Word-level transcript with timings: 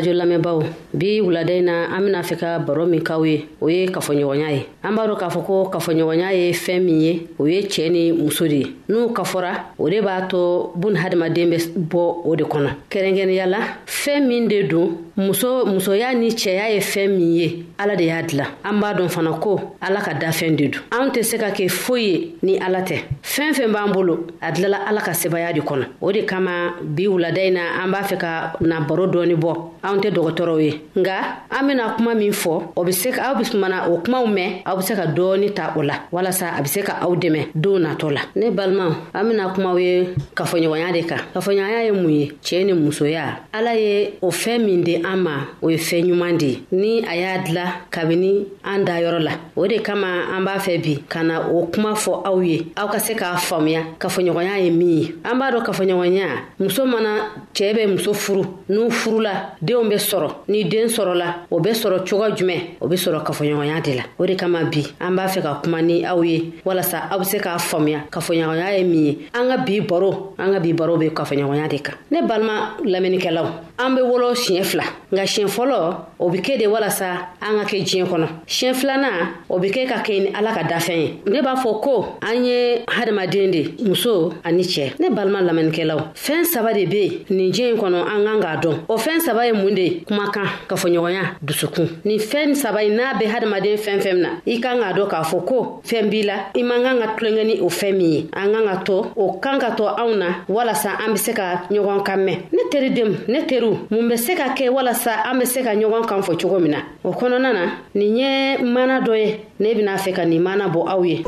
arajo 0.00 0.12
lamɛnbaw 0.16 0.60
bi 0.94 1.20
wuladen 1.20 1.64
na 1.64 1.88
an 1.96 2.00
bena 2.04 2.22
fɛ 2.22 2.36
ka 2.38 2.58
baro 2.58 2.86
min 2.86 3.02
kaw 3.02 3.22
ye 3.24 3.46
o 3.60 3.68
ye 3.68 3.86
kafoɲɔgɔnya 3.86 4.48
ye 4.52 4.66
an 4.82 4.94
b'a 4.96 5.06
dɔ 5.06 5.16
k'a 5.18 5.28
fɔ 5.28 5.44
ko 5.46 5.70
kafoɲɔgɔnya 5.72 6.32
ye 6.34 6.52
fɛn 6.52 6.80
min 6.84 7.00
ye 7.00 7.28
o 7.38 7.44
ye 7.46 7.62
cɛɛ 7.62 7.90
ni 7.90 8.12
muso 8.12 8.46
de 8.48 8.56
ye 8.56 8.66
n'u 8.88 9.12
kafɔra 9.12 9.64
o 9.78 9.88
de 9.88 10.00
b'a 10.00 10.22
tɔ 10.28 10.72
bun 10.76 10.94
hadamaden 10.96 11.50
bɛ 11.50 11.68
bɔ 11.76 12.26
o 12.26 12.34
de 12.36 12.44
kɔnɔ 12.44 12.70
kɛrɛnkɛrɛnya 12.90 13.46
la 13.48 13.58
fɛɛn 13.86 14.26
min 14.26 14.48
de 14.48 14.62
don 14.64 14.96
muso 15.16 15.66
musoya 15.66 16.12
ni 16.14 16.28
cɛya 16.30 16.70
ye 16.70 16.80
fɛn 16.80 17.08
min 17.16 17.34
ye 17.34 17.64
ala 17.78 17.96
de 17.96 18.04
y'a 18.04 18.22
dila 18.22 18.44
an 18.64 18.78
b'a 18.80 18.94
dɔn 18.94 19.08
fana 19.10 19.32
ko 19.40 19.76
ala 19.82 20.00
ka 20.00 20.12
dafɛn 20.14 20.56
de 20.56 20.68
don 20.68 20.80
anw 20.90 21.10
tɛ 21.10 21.22
se 21.24 21.36
ka 21.38 21.48
kɛ 21.50 21.68
foyi 21.68 22.06
ye 22.06 22.34
ni 22.42 22.58
ala 22.58 22.78
tɛ 22.82 23.00
fɛn 23.22 23.52
fɛn 23.52 23.72
b'an 23.72 23.92
bolo 23.92 24.26
a 24.40 24.52
dilala 24.52 24.78
ala 24.88 25.00
ka 25.00 25.10
sebaya 25.12 25.52
de 25.54 25.60
kɔnɔ 25.60 25.84
o 26.00 26.12
de 26.12 26.22
kama 26.24 26.74
bi 26.82 27.06
wulada 27.06 27.50
na 27.52 27.82
an 27.82 27.90
b'a 27.92 28.02
fɛ 28.02 28.18
ka 28.18 28.52
na 28.60 28.80
baro 28.80 29.06
dɔɔni 29.10 29.34
bɔ 29.36 29.54
anw 29.82 30.00
tɛ 30.00 30.10
dɔgɔtɔrɔw 30.14 30.60
ye 30.64 30.80
nga 30.98 31.42
an 31.50 31.66
bena 31.66 31.94
kuma 31.96 32.14
min 32.14 32.32
fɔ 32.32 32.72
o 32.76 32.84
be 32.84 32.92
se 32.92 33.10
aw 33.18 33.34
be 33.34 33.42
mana 33.58 33.90
o 33.90 33.98
kumaw 33.98 34.24
mɛn 34.26 34.62
aw 34.64 34.76
be 34.76 34.82
se 34.82 34.94
ka 34.94 35.02
dɔɔni 35.06 35.52
ta 35.54 35.74
o 35.76 35.80
la 35.82 36.06
walasa 36.12 36.54
a 36.58 36.62
be 36.62 36.68
se 36.68 36.82
ka 36.82 36.98
aw 37.02 37.14
dɛmɛ 37.14 37.48
don 37.60 37.80
natɔ 37.82 38.10
la 38.14 38.20
ne 38.36 38.50
balimaw 38.50 38.92
an 39.14 39.24
bena 39.28 39.52
kumaw 39.54 39.76
ye 39.80 40.14
kafoɲɔgɔnya 40.36 40.92
de 40.92 41.02
kan 41.06 41.20
kafoɲɔgɔnya 41.34 41.84
ye 41.84 41.90
mun 41.92 42.08
ye 42.10 42.30
cɛɛ 42.42 42.64
ni 42.66 42.72
musoya 42.72 43.38
ala 43.52 43.74
ye 43.74 44.14
o 44.22 44.28
fɛn 44.30 44.64
min 44.64 44.84
de 44.84 44.99
an 45.06 45.16
ma 45.20 45.30
o 45.62 45.68
ye 45.70 45.76
fɛɛn 45.76 46.06
ɲuman 46.08 46.36
de 46.38 46.46
ye 46.46 46.56
ni 46.72 47.02
a 47.04 47.14
y'a 47.16 47.38
dila 47.42 47.64
kabini 47.90 48.46
an 48.64 48.84
da 48.84 48.94
yɔrɔ 49.00 49.18
la 49.22 49.32
o 49.56 49.66
de 49.66 49.78
kama 49.80 50.06
an 50.34 50.44
b'a 50.44 50.58
fɛ 50.58 50.80
bi 50.82 50.96
ka 51.08 51.22
na 51.22 51.48
o 51.50 51.66
kuma 51.66 51.92
fɔ 51.94 52.22
aw 52.26 52.40
ye 52.40 52.66
aw 52.76 52.88
ka 52.88 52.98
se 52.98 53.14
k'a 53.14 53.36
faamuya 53.36 53.82
kafoɲɔgɔnya 53.98 54.58
ye 54.64 54.70
min 54.70 54.88
ye 55.00 55.06
an 55.24 55.38
b'a 55.38 55.50
dɔn 55.52 55.62
kafoɲɔgɔnya 55.64 56.24
muso 56.58 56.84
mana 56.84 57.44
cɛɛ 57.54 57.74
bɛ 57.76 57.86
muso 57.90 58.12
furu 58.12 58.44
n'u 58.68 58.90
furula 58.90 59.56
deenw 59.62 59.88
be 59.88 59.96
sɔrɔ 59.96 60.30
ni 60.48 60.64
den 60.64 60.86
sɔrɔla 60.88 61.34
o 61.50 61.60
be 61.60 61.70
sɔrɔ 61.70 62.06
cogo 62.08 62.34
jumɛn 62.34 62.76
o 62.80 62.88
be 62.88 62.94
sɔrɔ 62.96 63.22
kafoɲɔgɔnya 63.26 63.80
de 63.82 63.94
la 63.96 64.02
o 64.18 64.26
de 64.26 64.34
kama 64.36 64.64
bi 64.66 64.84
an 65.00 65.14
b'a 65.16 65.26
fɛ 65.28 65.42
ka 65.42 65.60
kuma 65.62 65.82
ni 65.82 66.04
aw 66.04 66.20
ye 66.22 66.52
walasa 66.64 67.08
aw 67.10 67.18
be 67.18 67.24
se 67.24 67.38
k'a 67.38 67.56
faamuya 67.58 68.04
kafoɲɔgɔnya 68.10 68.78
ye 68.78 68.84
min 68.84 69.04
ye 69.04 69.18
an 69.34 69.48
ka 69.48 69.56
bi 69.64 69.80
baro 69.80 70.34
an 70.38 70.52
ka 70.54 70.58
bi 70.60 70.72
baro 70.72 70.96
be 70.96 71.10
kafoɲɔgɔnya 71.10 71.68
de 71.68 71.78
kan 71.78 71.94
ne 72.10 72.22
balima 72.22 72.76
lamɛnnikɛlaw 72.84 73.48
an 73.78 73.94
be 73.96 74.02
wolo 74.02 74.32
siɲɛ 74.34 74.62
fila 74.64 74.82
nka 75.12 75.24
siɲɛ 75.32 75.48
fɔlɔ 75.56 75.78
o 76.18 76.28
bɛ 76.30 76.38
kɛ 76.40 76.58
de 76.58 76.66
walasa 76.66 77.08
an 77.40 77.58
ka 77.58 77.64
kɛ 77.64 77.82
diɲɛ 77.82 78.04
kɔnɔ 78.06 78.26
siɲɛ 78.46 78.74
filanan 78.74 79.18
o 79.48 79.58
bɛ 79.58 79.68
kɛ 79.74 79.86
ka 79.88 79.96
kɛ 80.06 80.12
ni 80.24 80.28
ala 80.38 80.54
ka 80.54 80.62
dafɛn 80.64 80.98
ye 81.02 81.08
ne 81.26 81.42
b'a 81.42 81.56
fɔ 81.56 81.80
ko 81.82 82.06
an 82.22 82.44
ye 82.44 82.84
hadamaden 82.86 83.50
de 83.50 83.62
muso 83.84 84.32
ani 84.44 84.62
cɛ 84.62 84.94
ne 85.00 85.08
balima 85.10 85.40
lamɛnnikɛlaw 85.42 86.14
fɛn 86.14 86.44
saba 86.46 86.72
de 86.74 86.86
bɛ 86.86 87.02
yen 87.02 87.12
nin 87.36 87.50
diɲɛ 87.52 87.74
in 87.74 87.76
kɔnɔ 87.76 87.98
an 88.06 88.24
kan 88.24 88.40
k'a 88.40 88.56
dɔn 88.62 88.76
o 88.88 88.96
fɛn 88.96 89.20
saba 89.20 89.46
ye 89.46 89.52
mun 89.52 89.74
de 89.74 89.80
ye 89.82 90.02
kumakan 90.06 90.46
kafoɲɔgɔnya 90.68 91.22
dusukun 91.44 91.88
nin 92.04 92.18
fɛn 92.18 92.54
saba 92.54 92.82
in 92.84 92.92
n'a 92.94 93.14
bɛ 93.18 93.26
hadamaden 93.34 93.76
fɛn 93.78 93.98
fɛn 93.98 94.14
min 94.14 94.22
na 94.22 94.28
i 94.46 94.60
kan 94.60 94.78
k'a 94.78 94.92
dɔn 94.94 95.08
k'a 95.10 95.22
fɔ 95.24 95.44
ko 95.46 95.82
fɛn 95.84 96.08
b'i 96.08 96.22
la 96.24 96.34
i 96.54 96.62
man 96.62 96.82
kan 96.82 96.98
ka 97.00 97.16
tulonkɛ 97.16 97.44
ni 97.46 97.60
o 97.60 97.64
fɛn 97.68 97.96
min 97.96 98.12
ye 98.12 98.26
an 98.32 98.52
kan 98.52 98.64
ka 98.66 98.76
to 98.84 99.06
o 99.16 99.32
kan 99.42 99.58
ka 99.58 99.72
to 99.74 99.82
anw 99.84 100.16
na 100.16 100.26
walasa 100.48 100.98
an 101.02 101.12
bɛ 101.12 101.16
se 101.18 101.32
ka 101.32 101.62
ɲɔgɔn 101.68 102.02
kan 102.04 102.18
mɛn 102.20 102.38
ne 102.52 102.62
teridenw 102.70 103.12
ne 103.26 103.40
teriw 103.46 103.74
mun 103.90 104.08
bɛ 104.08 104.16
se 104.16 104.34
ka 104.36 104.54
kɛ 104.54 104.70
walasa 104.80 105.24
an 105.28 105.38
be 105.38 105.44
se 105.46 105.62
ka 105.62 105.72
ɲɔgɔn 105.74 106.06
kan 106.06 106.22
fɔ 106.22 106.32
cogo 106.40 106.58
min 106.60 106.70
na 106.72 106.80
o 107.04 107.10
kɔnɔna 107.12 107.50
na 107.52 107.64
nin 107.94 108.16
ye 108.16 108.56
mana 108.64 109.00
dɔ 109.06 109.12
ye 109.22 109.40
ne 109.58 109.74
bena 109.74 109.96
fɛ 109.96 110.14
ka 110.16 110.24
nin 110.24 110.42
mana 110.42 110.68
bɔ 110.72 110.80
aw 110.88 111.02
ye 111.02 111.22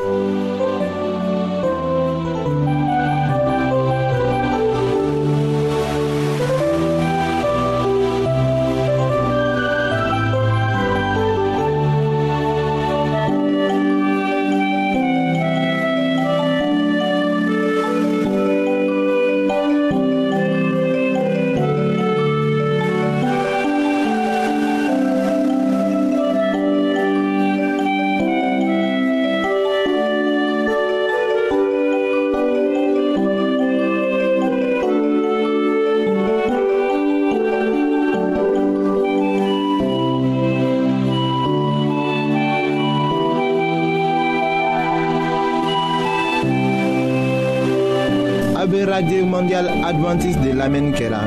mondial 49.43 49.69
adventiste 49.89 50.41
de 50.49 50.53
lamɛnni 50.61 50.93
kɛra. 50.99 51.19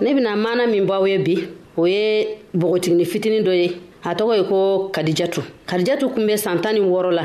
ne 0.00 0.14
bena 0.14 0.34
mana 0.34 0.66
min 0.66 0.84
bɔ 0.88 0.92
aw 0.92 1.06
ye 1.06 1.18
bi 1.26 1.34
o 1.80 1.86
ye 1.86 2.38
bogotigini 2.52 3.04
fitinin 3.12 3.44
dɔ 3.46 3.52
ye 3.62 3.68
a 4.02 4.10
tɔgɔ 4.18 4.32
ye 4.38 4.44
ko 4.50 4.58
kadijatu 4.94 5.40
kadijatu 5.68 6.08
kun 6.12 6.26
be 6.26 6.36
san 6.36 6.60
tan 6.62 6.74
ni 6.74 6.80
wɔrɔ 6.80 7.10
la 7.14 7.24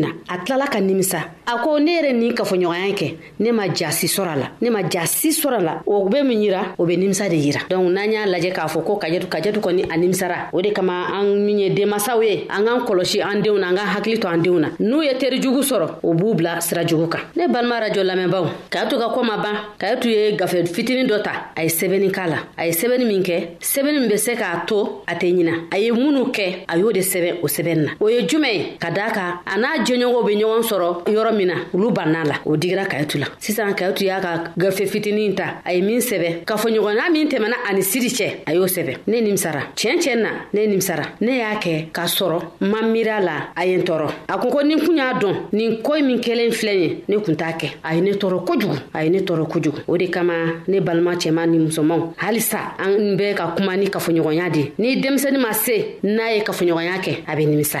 na 0.00 0.10
a 0.32 0.34
tilala 0.44 0.66
ka 0.72 0.78
nimisa 0.80 1.20
a 1.50 1.58
ko 1.64 1.78
ne 1.80 1.90
yɛrɛ 1.98 2.12
nin 2.14 2.32
kafoɲɔgɔnya 2.34 2.94
kɛ 2.94 3.08
ne 3.40 3.50
ma 3.52 3.66
jasi 3.68 4.06
sɔrɔ 4.06 4.34
la 4.38 4.50
ne 4.60 4.70
ma 4.70 4.82
jasi 4.88 5.30
sɔrɔ 5.34 5.60
la 5.60 5.82
o 5.86 6.08
be 6.08 6.22
min 6.22 6.38
yira 6.42 6.74
o 6.78 6.86
be 6.86 6.96
nimisa 6.96 7.28
de 7.28 7.34
yira 7.36 7.60
donc 7.68 7.90
n'an 7.90 8.12
y'a 8.12 8.26
lajɛ 8.26 8.52
k'a 8.54 8.66
fɔ 8.68 8.84
ko 8.86 8.96
kajɛdu 8.96 9.26
kajɛdu 9.26 9.60
kɔni 9.60 9.84
a 9.90 9.96
nimisara 9.96 10.48
o 10.52 10.60
de 10.60 10.70
kama 10.72 11.08
an 11.12 11.24
min 11.44 11.58
ye 11.58 11.70
denmasaw 11.74 12.22
ye 12.22 12.46
an 12.48 12.64
k'an 12.64 12.84
kɔlɔsi 12.86 13.20
an 13.24 13.40
denw 13.42 13.58
na 13.58 13.70
an 13.70 13.76
k'an 13.76 13.86
hakili 13.96 14.20
to 14.20 14.28
an 14.28 14.38
denw 14.44 14.60
na 14.60 14.68
n'u 14.78 15.02
ye 15.04 15.12
teri 15.18 15.40
jugu 15.42 15.62
sɔrɔ 15.62 15.88
o 16.04 16.14
b'u 16.14 16.34
bila 16.36 16.60
sira 16.60 16.84
jugu 16.86 17.08
kan 17.10 17.18
ne 17.34 17.46
balima 17.48 17.80
radio 17.80 18.04
lamɛnbaw 18.04 18.44
kayatu 18.70 18.96
ka 19.00 19.08
kɔ 19.14 19.24
ma 19.24 19.36
ban 19.42 19.54
kayatu 19.78 20.04
ye 20.08 20.36
gafe 20.36 20.66
fitinin 20.72 21.06
dɔ 21.08 21.22
ta 21.24 21.32
a 21.56 21.64
ye 21.64 21.68
sɛbɛnni 21.68 22.12
k'a 22.12 22.26
la 22.28 22.38
a 22.56 22.66
ye 22.66 22.72
sɛbɛnni 22.72 23.06
min 23.08 23.22
kɛ 23.24 23.56
sɛbɛnni 23.58 24.00
min 24.00 24.08
be 24.08 24.16
se 24.16 24.34
k'a 24.36 24.66
to 24.66 25.02
a 25.08 25.14
tɛ 25.14 25.34
ɲina 25.34 25.66
a 25.74 25.78
ye 25.78 25.90
minnu 25.90 26.30
kɛ 26.32 26.64
a 26.68 26.78
y'o 26.78 26.92
de 26.92 27.00
sɛbɛ 27.00 27.40
o 27.42 27.46
sɛbɛnni 27.46 27.82
na 27.84 27.90
o 28.00 28.06
ye 28.08 28.24
jumɛn 28.26 28.54
ye 28.54 28.76
ka 28.78 28.90
daa 28.90 29.10
kan 29.12 29.38
a 29.46 29.50
n'a 29.58 29.82
jɛɲɔgɔnw 29.84 30.26
be 30.26 30.34
ɲɔgɔn 30.36 30.62
sɔrɔ 30.62 31.04
yɔrɔ 31.10 31.39
min 31.40 31.46
na 31.48 31.54
olu 31.74 31.90
bann'a 31.90 32.24
la 32.24 32.34
o 32.46 32.56
digira 32.56 32.84
kayitu 32.84 33.18
la 33.18 33.26
sisan 33.38 33.72
kayitu 33.74 34.04
y'a 34.04 34.20
ka 34.20 34.52
gafe 34.56 34.86
fitinin 34.86 35.34
ta 35.34 35.60
a 35.64 35.72
ye 35.72 35.80
min 35.82 35.98
sɛbɛ 36.00 36.44
kafoɲɔgɔnya 36.46 37.10
min 37.12 37.28
tɛmɛna 37.28 37.56
ani 37.68 37.82
siri 37.82 38.08
cɛ 38.08 38.42
a 38.46 38.52
y'o 38.54 38.64
sɛbɛ 38.66 38.96
ne 39.06 39.20
nimisara 39.20 39.60
tiɲɛ 39.74 39.96
tiɲɛ 40.02 40.16
na 40.22 40.28
ne 40.52 40.66
nimisara 40.66 41.02
ne 41.20 41.30
y'a 41.38 41.54
kɛ 41.62 41.90
k'a 41.92 42.04
sɔrɔ 42.06 42.38
ma 42.60 42.78
miira 42.82 43.20
la 43.24 43.32
a 43.56 43.64
ye 43.66 43.74
n 43.76 43.82
tɔɔrɔ 43.82 44.08
a 44.28 44.38
kun 44.38 44.50
ko 44.50 44.60
ni 44.62 44.76
kun 44.78 44.96
y'a 44.96 45.14
dɔn 45.14 45.34
nin 45.52 45.82
koyi 45.82 46.02
min 46.02 46.20
kelen 46.20 46.50
filɛ 46.52 46.74
ye 46.74 47.04
ne 47.08 47.16
kun 47.20 47.34
t'a 47.36 47.52
kɛ 47.58 47.72
a 47.82 47.94
ye 47.94 48.00
ne 48.00 48.12
tɔɔrɔ 48.12 48.44
kojugu 48.46 48.76
a 48.94 49.04
ye 49.04 49.10
ne 49.10 49.18
tɔɔrɔ 49.20 49.48
kojugu 49.50 49.78
o 49.88 49.96
de 49.96 50.08
kama 50.10 50.32
ne 50.68 50.80
balima 50.80 51.14
cɛman 51.14 51.46
ni 51.48 51.58
musomanw 51.58 52.12
halisa 52.16 52.76
an 52.78 53.16
bɛ 53.18 53.34
ka 53.36 53.54
kuma 53.56 53.76
ni 53.76 53.86
kafoɲɔgɔnya 53.86 54.50
de 54.52 54.72
ni 54.78 55.00
denmisɛni 55.00 55.38
ma 55.40 55.52
se 55.52 55.96
n'a 56.02 56.34
ye 56.36 56.42
kafoɲɔgɔnya 56.44 57.00
kɛ 57.02 57.24
a 57.26 57.36
be 57.36 57.46
nimisa 57.46 57.80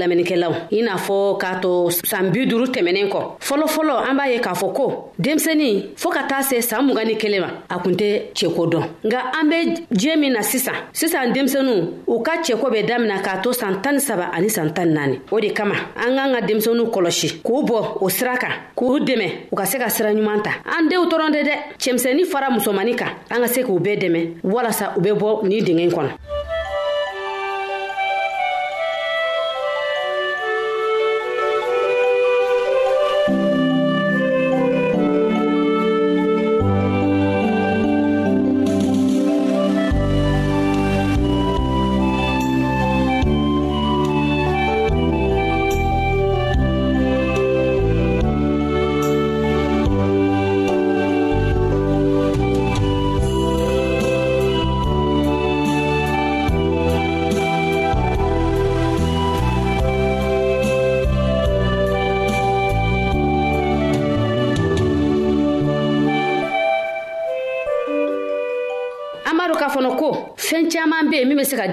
lamɛnnikɛlaw 0.00 0.52
i 0.70 0.80
n'a 0.82 0.96
fɔ 0.96 1.38
k'a 1.40 1.60
to 1.62 1.90
saan 2.04 2.30
bi 2.32 2.46
duru 2.46 2.66
tɛmɛnen 2.74 3.08
kɔ 3.12 3.20
fɔlɔfɔlɔ 3.48 3.96
an 4.08 4.14
b'a 4.18 4.26
ye 4.32 4.38
k'a 4.40 4.54
fɔ 4.60 4.72
ko 4.76 4.84
denmisɛnin 5.20 5.92
fɔɔ 6.02 6.10
ka 6.14 6.22
taa 6.28 6.40
se 6.42 6.56
saan 6.60 6.86
mugan 6.88 7.06
ni 7.06 7.14
kelen 7.16 7.40
ma 7.40 7.48
a 7.70 7.78
kun 7.78 7.92
tɛ 7.96 8.32
cɛko 8.34 8.68
dɔn 8.72 8.84
nga 9.06 9.20
an 9.38 9.48
be 9.48 9.84
diɲɛ 9.94 10.16
min 10.18 10.32
na 10.32 10.40
sisan 10.42 10.74
sisan 10.92 11.32
denmisɛnu 11.34 12.06
u 12.08 12.22
ka 12.22 12.32
cɛko 12.42 12.66
bɛ 12.72 12.86
damina 12.88 13.20
k'a 13.22 13.38
to 13.42 13.50
saan 13.52 13.80
tan 13.82 13.94
ni 13.94 14.00
saba 14.00 14.30
ani 14.32 14.48
saan 14.48 14.72
tan 14.74 14.86
ni 14.88 14.94
naani 14.94 15.20
o 15.30 15.40
de 15.40 15.50
kama 15.52 15.74
an 15.96 16.14
k'an 16.16 16.34
ka 16.34 16.46
denmisɛnu 16.46 16.90
kɔlɔsi 16.92 17.42
k'u 17.42 17.62
bɔ 17.68 17.98
o 18.02 18.08
sira 18.08 18.36
kan 18.36 18.52
k'u 18.76 18.98
dɛmɛ 19.06 19.26
u 19.52 19.56
ka 19.56 19.64
se 19.64 19.78
ka 19.78 19.88
sira 19.88 20.10
ɲuman 20.12 20.42
ta 20.44 20.50
an 20.64 20.88
denw 20.88 21.06
dɔrɔn 21.10 21.32
tɛ 21.34 21.42
dɛ 21.42 21.54
cɛmisɛnnin 21.78 22.24
fara 22.26 22.46
musomani 22.50 22.94
kan 22.98 23.10
an 23.30 23.40
ka 23.42 23.46
se 23.48 23.62
k'u 23.62 23.78
bɛɛ 23.78 23.98
dɛmɛ 24.00 24.30
walasa 24.44 24.94
u 24.96 25.00
bɛ 25.00 25.12
bɔ 25.18 25.42
nin 25.46 25.64
dingɛ 25.64 25.90
kɔnɔ 25.92 26.31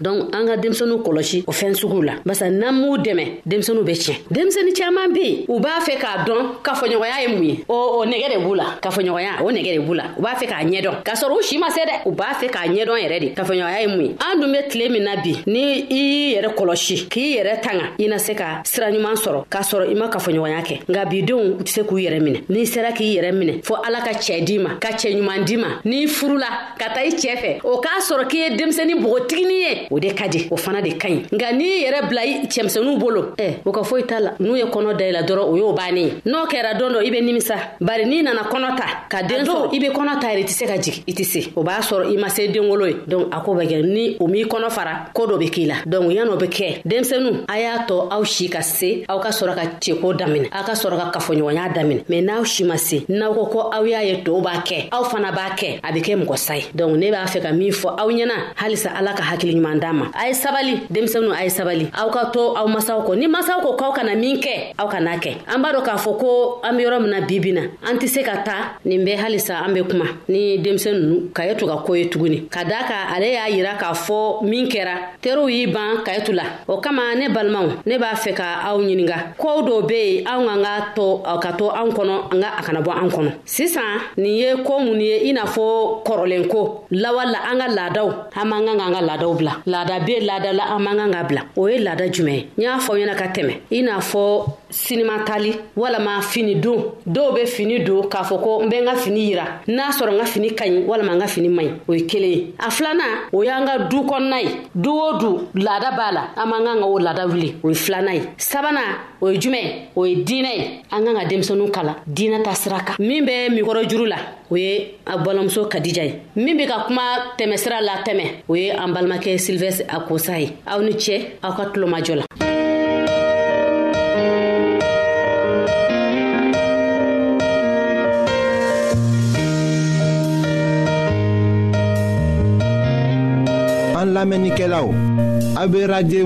donc 0.00 0.34
an 0.34 0.46
ka 0.46 0.56
denmisɛniw 0.56 0.96
kɔlɔsi 1.04 1.44
o 1.46 1.52
fɛn 1.52 1.74
sugu 1.74 2.02
la 2.02 2.12
barisa 2.24 2.48
n'an 2.50 2.72
m'u 2.72 2.96
dɛmɛ 2.96 3.24
denmisɛniw 3.46 3.84
be 3.84 3.92
tiɲɛ 3.92 4.14
denmisɛni 4.34 4.72
caaman 4.74 5.12
be 5.12 5.20
yen 5.20 5.44
u 5.48 5.60
b'a 5.60 5.80
fɛ 5.80 5.98
k'a 5.98 6.24
dɔn 6.24 6.40
kafoɲɔgɔnya 6.64 7.20
ye 7.20 7.26
mun 7.28 7.44
ye 7.44 7.64
o 7.68 8.04
nɛgɛ 8.06 8.30
de 8.34 8.38
b'u 8.42 8.54
la 8.56 8.64
kafoɲɔgɔnya 8.80 9.42
o 9.44 9.50
nɛgɛ 9.50 9.74
de 9.76 9.78
b'u 9.80 9.94
la 9.96 10.04
u 10.18 10.22
b'a 10.22 10.34
fɛ 10.34 10.46
k'a 10.46 10.64
ɲɛdɔn 10.64 11.02
k'a 11.04 11.14
sɔrɔ 11.14 11.36
u 11.38 11.42
si 11.42 11.58
ma 11.58 11.70
se 11.70 11.80
dɛ 11.86 12.06
u 12.06 12.12
b'a 12.12 12.34
fɛ 12.40 12.48
k'a 12.50 12.66
ɲɛdɔn 12.68 12.98
yɛrɛ 13.04 13.20
de 13.20 13.26
kafoɲɔgɔnya 13.34 13.80
ye 13.80 13.86
mun 13.88 14.00
ye 14.04 14.16
an 14.20 14.40
dun 14.40 14.52
be 14.52 14.68
tile 14.68 14.88
min 14.90 15.02
na 15.04 15.16
bi 15.16 15.34
ni 15.46 15.60
i 15.90 15.94
y'i 15.94 16.36
yɛrɛ 16.42 16.54
kɔlɔsi 16.54 17.08
k'i 17.08 17.36
yɛrɛ 17.36 17.60
tanga 17.62 17.84
i 18.02 18.06
na 18.06 18.16
se 18.18 18.32
ka 18.34 18.62
sira 18.64 18.90
ɲuman 18.90 19.14
sɔrɔ 19.14 19.44
k'a 19.50 19.60
sɔrɔ 19.62 19.90
i 19.90 19.94
ma 19.94 20.08
kafoɲɔgɔnya 20.08 20.62
kɛ 20.62 20.80
nka 20.88 21.04
bidenw 21.04 21.60
tɛ 21.60 21.68
se 21.68 21.80
k'u 21.82 21.98
yɛrɛ 22.06 22.20
minɛ 22.22 22.40
n'i 22.48 22.64
sera 22.66 22.92
k'i 22.92 23.14
yɛrɛ 23.16 23.32
minɛ 23.38 23.62
fɔ 23.62 23.74
ala 23.86 24.00
ka 24.00 24.12
cɛɛ 24.18 24.44
d'i 24.46 24.58
ma 24.58 24.70
ka 24.80 24.88
cɛɛ 24.92 25.14
ɲuman 25.20 25.44
d'i 25.44 25.56
ma 25.58 25.68
n'i 25.84 26.06
furula 26.06 26.74
ka 26.78 26.88
taa 26.94 27.00
i 27.04 27.08
cɛɛ 27.10 27.36
fɛ 27.36 27.60
o 27.64 27.80
k'a 27.80 28.00
sɔrɔ 28.00 28.28
k'i 28.28 28.38
ye 28.50 28.56
denmisɛni 28.56 28.94
bogotiginin 29.02 29.60
ye 29.60 29.79
o 29.90 29.98
de 29.98 30.12
ka 30.14 30.28
di 30.28 30.46
o 30.50 30.56
fana 30.56 30.80
de 30.82 30.92
ka 30.98 31.08
ɲi 31.08 31.20
nka 31.32 31.48
n'i 31.58 31.70
yɛrɛ 31.84 32.00
bila 32.08 32.22
i 32.24 32.46
cɛmisɛnuw 32.52 32.96
bolo 32.98 33.22
ɛ 33.38 33.58
o 33.64 33.72
ka 33.72 33.82
foyi 33.82 34.02
t'a 34.04 34.20
la 34.20 34.30
n'u 34.40 34.54
ye 34.56 34.64
kɔnɔ 34.64 34.96
dayɛlɛ 34.98 35.22
dɔrɔn 35.28 35.46
o 35.52 35.56
y'o 35.56 35.72
bani 35.72 36.00
ye 36.04 36.10
n'o 36.26 36.46
kɛra 36.48 36.76
don 36.78 36.90
dɔ 36.92 37.06
i 37.06 37.10
be 37.10 37.20
nimisa 37.22 37.54
bari 37.80 38.04
n'i 38.06 38.22
nana 38.22 38.42
kɔnɔ 38.42 38.76
ta 38.76 38.84
ka 39.08 39.22
den 39.22 39.44
sɔrɔ 39.46 39.72
i 39.74 39.78
be 39.78 39.88
kɔnɔ 39.88 40.18
ta 40.20 40.28
yɛrɛ 40.32 40.40
i 40.40 40.44
tɛ 40.44 40.50
se 40.50 40.64
ka 40.66 40.76
jigi 40.78 41.04
i 41.08 41.12
tɛ 41.12 41.24
se 41.24 41.50
o 41.56 41.62
b'a 41.64 41.80
sɔrɔ 41.80 42.12
i 42.12 42.16
ma 42.20 42.28
se 42.28 42.46
den 42.48 42.68
wolo 42.68 42.86
ye 42.86 42.94
donk 43.08 43.28
a 43.34 43.40
ko 43.40 43.54
ni 43.54 44.16
o 44.20 44.26
m'i 44.26 44.44
kɔnɔ 44.44 44.70
fara 44.70 45.10
koo 45.14 45.26
dɔ 45.26 45.38
be 45.38 45.48
k'i 45.50 45.66
la 45.66 45.74
ya 45.84 46.12
yan'o 46.24 46.38
be 46.38 46.46
kɛ 46.46 46.82
denmisɛnu 46.84 47.44
a 47.48 47.58
y'a 47.60 47.78
tɔ 47.86 48.08
aw 48.12 48.24
si 48.24 48.48
ka 48.48 48.60
se 48.62 49.04
aw 49.08 49.18
ka 49.18 49.28
sɔrɔ 49.30 49.54
ka 49.54 49.62
ceko 49.80 50.14
daminɛ 50.18 50.48
aw 50.52 50.64
ka 50.64 50.72
sɔrɔ 50.72 50.96
ka 51.10 51.18
kafoɲɔgɔnya 51.20 51.72
daminɛ 51.74 52.04
mɛn 52.08 52.22
n'aw 52.24 52.44
si 52.44 52.64
ma 52.64 52.76
se 52.76 53.04
n'aw 53.08 53.32
ko 53.34 53.46
ko 53.46 53.58
aw 53.72 53.82
y'a 53.84 54.02
ye 54.02 54.16
tɔw 54.24 54.40
b'a 54.42 54.62
kɛ 54.64 54.88
aw 54.92 55.04
fana 55.04 55.30
b'a 55.32 55.54
kɛ 55.56 55.80
a 55.82 55.92
be 55.92 56.00
kɛ 56.02 56.16
mɔgɔ 56.22 56.36
sa 56.38 56.54
ye 56.54 56.64
ne 56.74 57.10
b'a 57.10 57.24
fɛ 57.26 57.40
ka 57.42 57.52
min 57.52 57.70
fɔ 57.72 57.88
aw 58.00 58.08
ɲɛna 58.10 58.54
halisa 58.56 58.90
ala 58.94 59.14
ka 59.14 59.22
hakili 59.22 59.54
ɲuman 59.54 59.69
ɲuman 59.74 59.78
d'a 59.78 59.92
ma 59.92 60.06
a 60.14 60.28
ye 60.28 60.34
sabali 60.34 60.82
denmisɛnu 60.90 61.32
a 61.34 61.44
ye 61.44 61.50
sabali 61.50 61.88
aw 61.96 62.08
ka 62.10 62.30
to 62.32 62.54
aw 62.56 62.66
masaw 62.66 63.00
kɔ 63.06 63.16
ni 63.18 63.26
masaw 63.26 63.60
ko 63.62 63.76
k'aw 63.76 63.92
kana 63.92 64.14
min 64.14 64.38
kɛ 64.40 64.74
aw 64.78 64.86
kana 64.88 65.16
kɛ 65.18 65.34
an 65.46 65.60
b'a 65.62 65.72
dɔ 65.72 65.82
k'a 65.84 65.96
fɔ 65.96 66.18
ko 66.20 66.60
an 66.62 66.76
be 66.76 66.82
yɔrɔ 66.84 67.00
mina 67.02 67.20
na 67.20 67.26
bibi 67.26 67.50
an 67.58 67.96
tɛ 67.98 68.06
se 68.08 68.22
ka 68.22 68.38
ta 68.42 68.56
nin 68.84 69.04
bɛ 69.04 69.16
halisa 69.16 69.62
an 69.66 69.72
be 69.74 69.80
kuma 69.82 70.04
ni 70.28 70.58
denmisɛn 70.62 70.92
nunu 70.94 71.30
ka 71.34 71.42
ye 71.44 71.54
to 71.54 71.66
ka 71.66 71.82
ko 71.84 71.94
ye 71.94 72.08
tuguni 72.08 72.48
ka 72.50 72.64
daa 72.64 72.84
ka 72.86 72.94
ale 73.14 73.32
y'a 73.32 73.48
yira 73.50 73.74
k'a 73.78 73.92
fɔ 73.94 74.42
min 74.44 74.66
kɛra 74.68 74.96
teriw 75.22 75.48
y'i 75.50 75.66
ban 75.66 76.02
kayitu 76.04 76.32
la 76.34 76.44
o 76.68 76.78
kama 76.80 77.14
ne 77.14 77.28
balimaw 77.28 77.82
ne 77.86 77.98
b'a 77.98 78.12
fɛ 78.14 78.34
ka 78.36 78.60
aw 78.66 78.78
ɲininga 78.80 79.36
koow 79.36 79.62
dɔw 79.62 79.86
be 79.88 79.94
yen 80.22 80.26
anw 80.26 80.48
an 80.54 80.62
ka 80.64 80.84
to 80.94 81.22
ka 81.42 81.52
to 81.56 81.68
an 81.70 81.90
kɔnɔ 81.92 82.14
an 82.32 82.40
ka 82.42 82.50
a 82.58 82.62
kana 82.62 82.80
bɔ 82.82 82.90
an 83.02 83.08
kɔnɔ 83.10 83.30
sisan 83.44 84.00
nin 84.16 84.34
ye 84.36 84.56
koo 84.64 84.78
mun 84.78 85.00
ye 85.00 85.28
i 85.30 85.32
n'a 85.32 85.44
fɔ 85.44 86.04
kɔrɔlen 86.04 86.46
ko 86.50 86.86
lawa 86.90 87.24
la 87.30 87.40
an 87.50 87.58
ka 87.58 87.68
laadaw 87.68 88.08
an 88.36 88.44
man 88.48 88.64
kan 88.66 88.78
ka 88.78 88.86
an 88.86 88.94
ka 88.94 89.00
laadaw 89.02 89.34
bila 89.38 89.59
laada 89.66 90.00
be 90.00 90.20
laada 90.20 90.52
la 90.52 90.64
an 90.74 90.80
man 90.82 90.96
kan 90.96 91.10
ka 91.12 91.22
bila 91.24 91.42
o 91.56 91.66
ye 91.68 91.78
laada 91.78 92.08
jumɛn 92.10 92.34
ye 92.34 92.46
n 92.58 92.62
y'a 92.62 92.78
fɔ 92.78 92.92
ɲɛna 92.98 93.14
ka 93.16 93.26
tɛmɛ 93.34 93.52
i 93.72 93.82
n'a 93.82 93.98
fɔ 94.00 94.44
sinima 94.70 95.20
tali 95.26 95.52
walama 95.76 96.20
fini 96.22 96.54
don 96.60 96.92
dɔw 97.06 97.34
be 97.34 97.42
fini 97.46 97.80
don 97.84 98.02
k'a 98.08 98.22
fɔ 98.24 98.42
ko 98.42 98.62
n 98.62 98.70
bɛ 98.70 98.80
n 98.80 98.84
ka 98.86 98.94
fini 98.96 99.20
yira 99.32 99.44
n'a 99.68 99.90
sɔrɔ 99.90 100.14
n 100.14 100.18
ka 100.18 100.24
fini 100.24 100.50
ka 100.54 100.64
ɲi 100.64 100.84
walama 100.86 101.14
n 101.14 101.20
ka 101.20 101.26
fini 101.26 101.48
man 101.48 101.66
ɲi 101.66 101.72
o 101.88 101.92
ye 101.94 102.00
kelen 102.06 102.30
ye 102.30 102.54
a 102.58 102.70
filanan 102.70 103.28
o 103.32 103.42
y'an 103.42 103.66
ka 103.66 103.78
du 103.90 103.98
kɔnɔna 104.02 104.42
ye 104.42 104.50
du 104.74 104.90
o 104.90 105.18
du 105.18 105.48
laada 105.60 105.90
b'a 105.96 106.12
la 106.12 106.22
an 106.36 106.46
man 106.48 106.64
kan 106.64 106.78
ka 106.78 106.86
o 106.86 106.98
laada 106.98 107.26
wuli 107.28 107.54
o 107.62 107.68
ye 107.70 107.74
filanan 107.74 108.14
ye 108.14 108.20
sabanan 108.36 108.98
o 109.20 109.28
ye 109.30 109.38
jumɛn 109.38 109.90
o 109.96 110.04
ye 110.04 110.22
diinɛ 110.24 110.56
ye 110.58 110.82
an 110.90 111.04
kan 111.04 111.14
ka 111.16 111.24
denmisɛnu 111.28 111.70
kala 111.72 111.96
diinɛ 112.08 112.42
ta 112.44 112.52
sira 112.54 112.78
kan 112.80 112.94
min 112.98 113.24
bɛ 113.26 113.50
mikɔrɔ 113.50 113.88
juru 113.88 114.06
la 114.06 114.16
o 114.50 114.54
ye 114.56 114.94
a 115.06 115.18
balimamuso 115.18 115.66
kadija 115.68 116.04
ye 116.04 116.14
min 116.36 116.56
be 116.56 116.66
ka 116.66 116.86
kuma 116.86 117.34
tɛmɛsira 117.36 117.82
la 117.82 117.96
tɛmɛ 118.04 118.42
o 118.48 118.54
ye 118.54 118.70
an 118.70 118.92
balimakɛ 118.94 119.38
silvɛstre 119.50 119.84
akosa 119.88 120.32
aw 120.66 120.80
ni 120.82 120.92
cɛ 120.94 121.18
aw 121.42 121.52
ka 121.56 121.64
tulomajɔ 121.74 122.22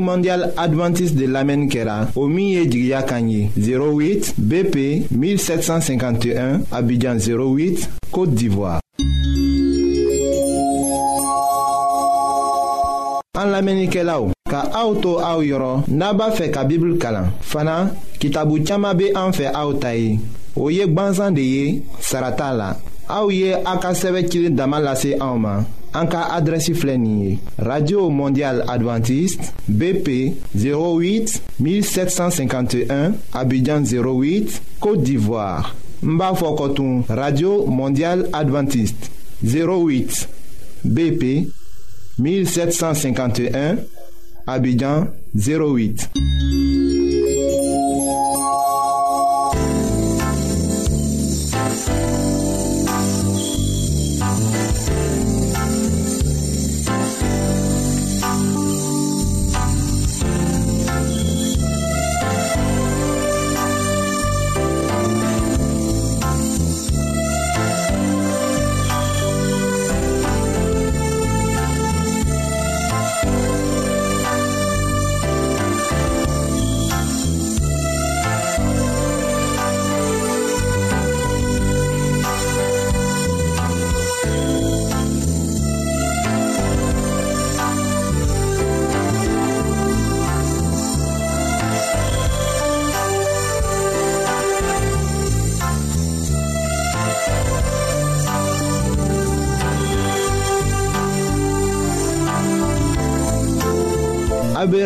Mondial 0.00 0.52
adventiste 0.56 1.16
de 1.16 1.26
lamenike 1.26 1.84
la 1.84 2.08
O 2.16 2.26
08 2.28 4.32
BP 4.36 4.76
1751 5.12 6.66
Abidjan 6.72 7.16
08 7.18 7.88
Côte 8.10 8.34
d'Ivoire 8.34 8.80
lamɛnnikɛlaw 13.54 14.22
ka 14.52 14.60
aw 14.80 14.90
to 15.02 15.10
aw 15.30 15.38
yɔrɔ 15.50 15.72
n'a 15.98 16.08
b'a 16.18 16.26
fɛ 16.36 16.44
ka 16.54 16.60
bibulu 16.68 16.96
kalan 17.02 17.28
fana 17.50 17.74
kitabu 18.20 18.54
caaman 18.66 18.96
be 18.98 19.06
an 19.20 19.30
fɛ 19.36 19.46
aw 19.60 19.70
ta 19.82 19.90
ye 20.00 20.18
o 20.56 20.64
ye 20.76 20.84
gwanzan 20.94 21.34
de 21.38 21.42
ye 21.54 21.64
sara 22.00 22.30
t'a 22.38 22.48
la 22.60 22.68
aw 23.16 23.26
ye 23.30 23.50
a 23.70 23.72
ka 23.82 23.90
sɛbɛ 24.02 24.20
cilen 24.30 24.54
dama 24.58 24.78
lase 24.86 25.10
anw 25.26 25.36
ma 25.44 25.54
an 25.98 26.06
ka 26.12 26.20
adrɛsi 26.36 26.72
filɛ 26.80 26.96
nin 26.98 27.18
ye 27.24 27.30
radio 27.70 28.00
mondial 28.20 28.56
adventiste 28.74 29.44
bp 29.68 30.08
08 30.56 31.30
1751 31.60 33.12
abidjan 33.40 33.82
08 33.86 34.62
côte 34.82 35.02
d'ivoire 35.06 35.74
n 36.02 36.12
b'a 36.18 36.32
fɔ 36.40 36.48
kɔtun 36.58 36.92
radio 37.20 37.52
mondial 37.80 38.18
adventiste 38.40 39.02
08 39.42 40.28
bp 40.94 41.22
1751, 42.18 43.76
Abidjan 44.46 45.08
08. 45.34 46.08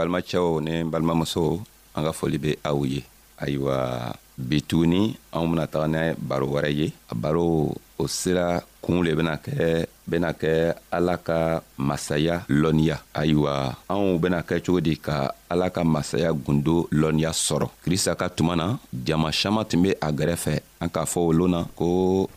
balimacɛw 0.00 0.48
ni 0.64 0.72
n 0.80 0.88
balimamusow 0.88 1.60
an 1.96 2.02
ka 2.08 2.12
foli 2.16 2.38
be 2.40 2.50
aw 2.64 2.78
ye 2.88 3.04
ayiwa 3.36 3.76
bi 4.48 4.58
tuguni 4.64 5.02
anw 5.36 5.44
bena 5.52 5.66
taga 5.72 5.86
ni 5.92 6.00
baro 6.16 6.46
wɛrɛ 6.54 6.70
ye 6.72 6.86
a 7.12 7.14
baro 7.14 7.46
o 8.00 8.04
sera 8.08 8.48
kuun 8.82 9.04
le 9.04 9.12
bena 9.18 9.36
kɛ 9.44 9.52
bena 10.08 10.32
kɛ 10.32 10.52
ala 10.96 11.14
ka 11.26 11.60
masaya 11.76 12.34
lɔnniya 12.48 12.96
ayiwa 13.20 13.52
anw 13.92 14.16
bena 14.22 14.40
kɛ 14.48 14.56
cogo 14.64 14.80
di 14.80 14.96
ka 14.96 15.16
ala 15.52 15.68
ka 15.74 15.84
masaya 15.84 16.32
gundo 16.32 16.88
lɔnniya 17.00 17.30
sɔrɔ 17.46 17.68
krista 17.84 18.16
ka 18.20 18.26
tuma 18.36 18.54
na 18.56 18.66
jama 19.06 19.28
saman 19.32 19.68
tun 19.68 19.82
be 19.84 19.90
a 20.00 20.08
gɛrɛfɛ 20.18 20.54
an 20.80 20.88
k'a 20.88 21.04
fɔ 21.12 21.20
o 21.28 21.32
loon 21.38 21.50
na 21.52 21.60
ko 21.76 21.86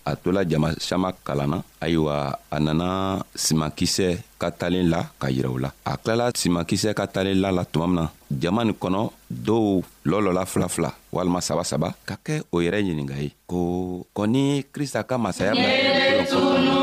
a 0.09 0.11
tola 0.21 0.43
jama 0.43 0.75
saman 0.87 1.15
kalan 1.25 1.49
na 1.53 1.57
ayiwa 1.79 2.15
a 2.55 2.57
nana 2.59 3.19
simankisɛ 3.35 4.32
ka 4.43 4.51
talen 4.51 4.89
la 4.91 4.99
ka 5.21 5.31
yira 5.31 5.49
u 5.55 5.57
la 5.63 5.69
a 5.89 5.91
tilala 6.03 6.27
simankisɛ 6.41 6.91
ka 6.99 7.05
talen 7.15 7.39
la 7.43 7.49
la 7.57 7.63
tuma 7.71 7.85
min 7.91 7.95
na 7.99 8.03
jama 8.41 8.61
nin 8.65 8.75
kɔnɔ 8.81 9.01
dɔw 9.47 9.65
lɔlɔla 10.09 10.43
filafila 10.51 10.89
walima 11.15 11.39
saba 11.47 11.63
saba 11.71 11.87
ka 12.07 12.15
kɛ 12.25 12.35
o 12.51 12.57
yɛrɛ 12.65 12.79
ɲininga 12.87 13.15
ye 13.23 13.29
ko 13.49 13.59
kɔni 14.17 14.43
krista 14.73 15.01
ka 15.09 15.15
masaya 15.25 15.53
bila 15.59 16.81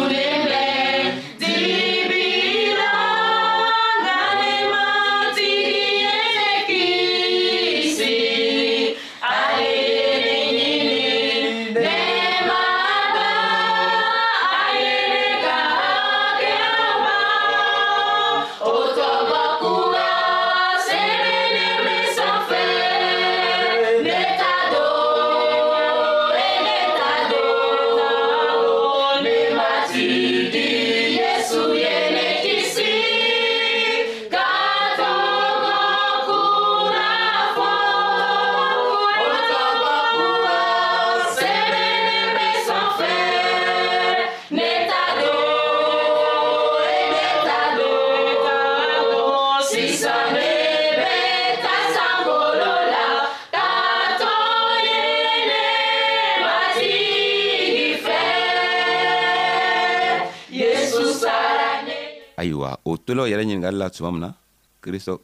ayiwa 62.71 62.79
o 62.85 62.93
tolaw 62.97 63.27
yɛrɛ 63.27 63.43
ɲiningali 63.45 63.79
la 63.79 63.91
tuma 63.91 64.11
min 64.11 64.21
na 64.21 64.35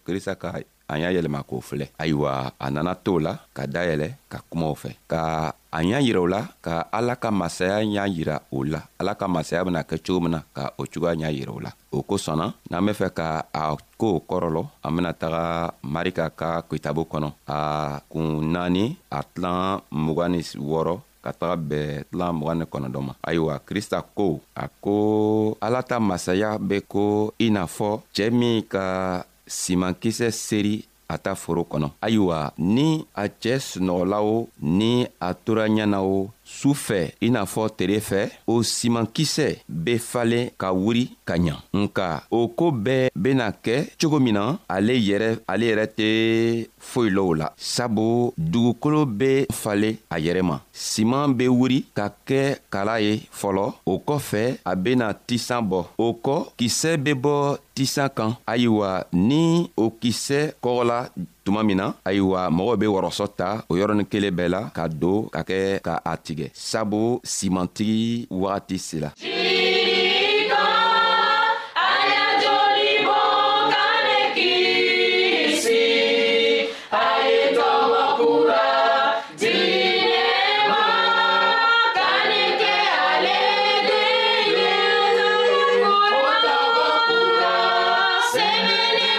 krista 0.05 0.35
ka 0.37 0.51
an 0.89 1.01
y'a 1.01 1.11
yɛlɛma 1.13 1.43
k'o 1.43 1.61
filɛ 1.61 1.89
ayiwa 1.99 2.53
a 2.61 2.71
nana 2.71 2.95
to 2.95 3.19
la 3.19 3.35
ka 3.55 3.67
dayɛlɛ 3.67 4.09
ka 4.31 4.39
kumaw 4.51 4.75
fɛ 4.75 4.95
ka 5.09 5.53
a 5.73 5.83
y'a 5.83 5.99
yira 6.01 6.21
o 6.21 6.27
la 6.27 6.43
ka 6.63 6.85
ala 6.93 7.17
ka 7.17 7.31
masaya 7.31 7.83
y'a 7.83 8.07
yira 8.07 8.41
o 8.53 8.63
la 8.65 8.81
ala 8.99 9.15
ka 9.15 9.27
masaya 9.29 9.65
bena 9.65 9.83
kɛ 9.83 9.99
cogo 10.07 10.21
min 10.21 10.31
na 10.31 10.43
ka 10.55 10.71
o 10.79 10.85
cogoya 10.87 11.15
y'a 11.15 11.31
yira 11.33 11.51
o 11.53 11.59
la 11.61 11.71
o 11.93 12.03
kosɔnna 12.03 12.53
n'an 12.71 12.87
be 12.87 12.93
fɛ 12.93 13.11
ka 13.13 13.45
a 13.53 13.77
koo 13.97 14.21
kɔrɔlɔ 14.29 14.63
an 14.85 14.95
bena 14.97 15.13
taga 15.13 15.75
marika 15.83 16.31
ka 16.31 16.63
kitabo 16.71 17.03
kɔnɔ 17.11 17.33
a 17.49 18.01
kun 18.09 18.53
naani 18.53 18.97
a 19.11 19.23
tilan 19.25 19.81
mugan 19.91 20.31
ni 20.33 20.43
wɔrɔ 20.43 21.01
ka 21.27 21.33
taga 21.41 21.57
bɛn 21.69 22.07
tilan 22.11 22.35
mugan 22.39 22.59
ni 22.61 22.65
kɔnɔdɔ 22.73 23.01
ma 23.09 23.13
ayiwa 23.29 23.55
krista 23.67 23.99
ko 24.17 24.27
a 24.63 24.65
ko 24.85 24.95
ala 25.67 25.81
ta 25.83 25.97
masaya 25.99 26.51
be 26.59 26.79
ko 26.93 27.35
i 27.47 27.49
n'a 27.51 27.67
fɔ 27.77 27.91
cɛɛ 28.15 28.31
min 28.41 28.57
ka 28.73 28.85
simankisɛ 29.61 30.29
seri 30.47 30.77
a 31.13 31.17
ta 31.19 31.33
foro 31.43 31.63
kɔnɔ 31.71 31.89
ayiwa 32.07 32.39
ni 32.75 32.89
a 33.23 33.25
cɛɛ 33.43 33.59
sunɔgɔla 33.69 34.19
o 34.35 34.49
ni 34.79 34.91
a 35.27 35.29
tora 35.35 35.67
ɲɛna 35.69 35.99
o 36.03 36.31
su 36.45 36.71
fɛ 36.87 37.01
i 37.27 37.29
n'a 37.35 37.43
fɔ 37.53 37.63
tere 37.79 37.99
fɛ 38.09 38.21
o 38.47 38.63
simankisɛ 38.63 39.49
be 39.69 39.95
falen 40.11 40.45
ka 40.61 40.71
wuri 40.73 41.05
ka 41.27 41.35
ɲa 41.45 41.55
nka 41.77 42.09
o 42.31 42.41
koo 42.59 42.71
bɛɛ 42.71 43.11
bena 43.15 43.51
kɛ 43.65 43.77
cogo 44.01 44.19
min 44.21 44.35
na 44.39 44.43
ale 44.69 44.95
yɛrɛ 45.09 45.29
ale 45.53 45.65
yɛrɛ 45.71 45.85
tɛ 45.99 46.07
foyi 46.79 47.09
lɔ 47.17 47.23
o 47.31 47.35
la 47.41 47.49
sabu 47.57 48.33
dugukolo 48.39 49.05
be 49.07 49.47
fale 49.53 49.97
a 50.11 50.17
yɛrɛ 50.21 50.43
ma 50.43 50.59
siman 50.73 51.35
be 51.37 51.49
wuri 51.49 51.79
ka 51.97 52.07
kɛ 52.29 52.41
kala 52.71 53.01
ye 53.01 53.27
fɔlɔ 53.41 53.65
o 53.85 53.95
kɔfɛ 54.07 54.59
a 54.65 54.73
bena 54.77 55.07
tisan 55.27 55.67
bɔ 55.71 55.79
o 55.99 56.07
kɔ 56.25 56.35
kisɛ 56.59 56.97
be 57.03 57.13
bɔ 57.15 57.59
tisan 57.75 58.09
kan 58.17 58.31
ayiwa 58.47 59.05
ni 59.13 59.69
o 59.77 59.91
kisɛ 59.91 60.53
kɔgɔla 60.63 61.11
tuma 61.45 61.65
min 61.67 61.77
na 61.77 61.93
ayiwa 62.05 62.51
mɔgɔw 62.51 62.77
be 62.79 62.87
wɔrɔsɔ 62.87 63.27
ta 63.37 63.49
o 63.69 63.75
yɔrɔnin 63.75 64.07
kelen 64.11 64.35
bɛɛ 64.37 64.49
la 64.49 64.61
ka 64.71 64.87
don 64.87 65.27
ka 65.35 65.43
kɛ 65.43 65.81
ka 65.83 66.01
a 66.05 66.17
tigɛ 66.17 66.47
sabu 66.55 67.19
simantigi 67.25 68.27
wagati 68.31 68.79
sela 68.79 69.11
yeah! 69.19 69.46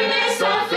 Miss 0.05 0.37
Sophie. 0.37 0.76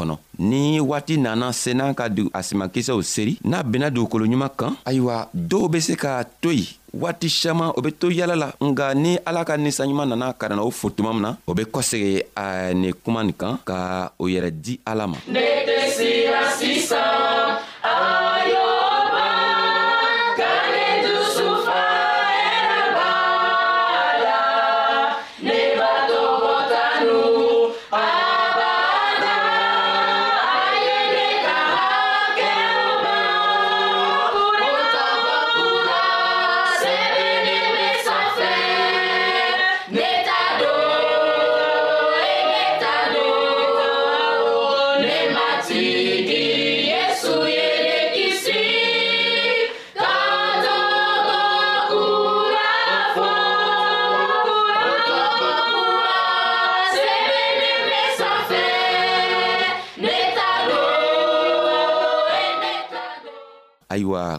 kɔnɔ 0.01 0.17
ni 0.39 0.79
waati 0.81 1.17
nana 1.17 1.51
se 1.53 1.73
n'an 1.73 1.93
ka 1.93 2.09
a 2.33 2.41
simankisɛw 2.43 3.01
seri 3.03 3.37
n'a 3.43 3.63
benna 3.63 3.89
dugukolo 3.89 4.25
ɲuman 4.25 4.49
kan 4.57 4.73
ayiwa 4.85 5.27
dɔw 5.33 5.69
be 5.71 5.79
se 5.79 5.95
k'a 5.95 6.23
to 6.41 6.51
yen 6.51 6.67
waati 6.93 7.29
saman 7.29 7.71
o 7.77 7.81
be 7.81 7.91
to 7.91 8.09
yala 8.11 8.35
la 8.35 8.51
nga 8.69 8.93
ni 8.95 9.17
ala 9.25 9.45
ka 9.45 9.55
ninsanɲuman 9.57 10.07
nana 10.09 10.33
ka 10.33 10.47
nana 10.49 10.63
o 10.63 10.71
fo 10.71 10.89
tuma 10.89 11.13
min 11.13 11.21
na 11.21 11.37
o 11.47 11.53
be 11.53 11.63
kɔsegi 11.65 12.23
a 12.35 12.73
nin 12.73 12.93
kuma 13.03 13.23
nin 13.23 13.33
kan 13.33 13.59
ka 13.65 14.11
o 14.17 14.25
yɛrɛ 14.27 14.49
di 14.51 14.79
ala 14.85 15.07
ma 15.07 15.17
ne 15.27 15.43
tɛ 15.67 15.77
siya 15.95 16.41
sisan 16.57 18.29